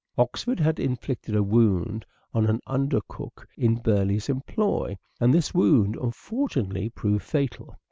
[0.17, 5.95] Oxford had inflicted a wound on an under cook in Burleigh's employ, and this wound
[5.95, 7.75] unfortunately proved fatal.